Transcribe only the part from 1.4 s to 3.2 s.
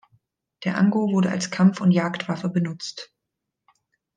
Kampf- und Jagdwaffe benutzt.